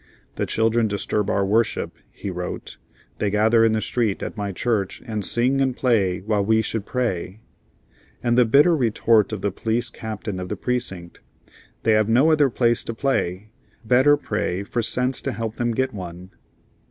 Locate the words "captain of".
9.91-10.49